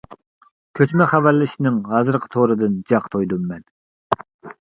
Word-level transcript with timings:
كۆچمە 0.77 1.05
خەۋەرلىشىشنىڭ 1.11 1.77
ھازىرقى 1.91 2.31
تورىدىن 2.37 2.79
جاق 2.93 3.07
تويدۇم 3.17 3.45
مەن. 3.53 3.63